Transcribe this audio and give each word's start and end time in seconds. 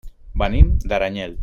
Venim 0.43 0.71
d'Aranyel. 0.93 1.39